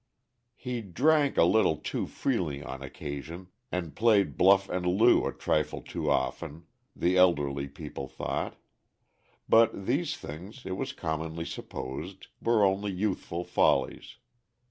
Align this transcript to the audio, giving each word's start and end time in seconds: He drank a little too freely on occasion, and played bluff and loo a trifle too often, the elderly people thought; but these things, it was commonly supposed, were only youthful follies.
He 0.55 0.81
drank 0.81 1.37
a 1.37 1.43
little 1.43 1.77
too 1.77 2.07
freely 2.07 2.63
on 2.63 2.81
occasion, 2.81 3.49
and 3.71 3.95
played 3.95 4.35
bluff 4.35 4.67
and 4.67 4.83
loo 4.83 5.27
a 5.27 5.31
trifle 5.31 5.79
too 5.83 6.09
often, 6.09 6.65
the 6.95 7.17
elderly 7.17 7.67
people 7.67 8.07
thought; 8.07 8.55
but 9.47 9.85
these 9.85 10.17
things, 10.17 10.65
it 10.65 10.71
was 10.75 10.91
commonly 10.91 11.45
supposed, 11.45 12.29
were 12.41 12.65
only 12.65 12.91
youthful 12.91 13.43
follies. 13.43 14.15